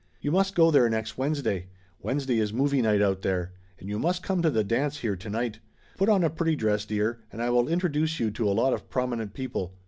You 0.19 0.31
must 0.31 0.55
go 0.55 0.71
there 0.71 0.89
next 0.89 1.15
Wednesday. 1.19 1.67
Wednesday 2.01 2.39
is 2.39 2.51
movie 2.51 2.81
night 2.81 3.03
out 3.03 3.21
there. 3.21 3.53
And 3.77 3.87
you 3.87 3.99
must 3.99 4.23
come 4.23 4.41
to 4.41 4.49
the 4.49 4.63
dance 4.63 4.97
here 4.97 5.15
to 5.17 5.29
night. 5.29 5.59
Put 5.95 6.09
en 6.09 6.23
a 6.23 6.29
pretty 6.31 6.55
dress, 6.55 6.85
dear, 6.87 7.19
and 7.31 7.39
I 7.39 7.51
wil 7.51 7.67
introduce 7.67 8.19
you 8.19 8.31
to 8.31 8.49
a 8.49 8.57
lot 8.57 8.73
of 8.73 8.89
prominent 8.89 9.35
people. 9.35 9.75